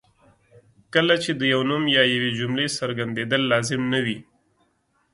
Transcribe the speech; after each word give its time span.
کله 0.93 1.15
چې 1.23 1.31
د 1.39 1.41
یو 1.53 1.61
نوم 1.69 1.83
یا 1.97 2.03
یوې 2.13 2.31
جملې 2.39 2.67
څرګندېدل 2.79 3.41
لازم 3.51 3.81
نه 3.93 3.99
وي. 4.05 4.17